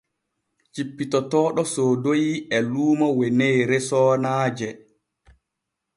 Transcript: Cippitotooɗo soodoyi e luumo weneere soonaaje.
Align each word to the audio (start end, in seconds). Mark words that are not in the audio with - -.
Cippitotooɗo 0.73 1.63
soodoyi 1.73 2.31
e 2.57 2.59
luumo 2.71 3.07
weneere 3.17 3.77
soonaaje. 3.89 4.69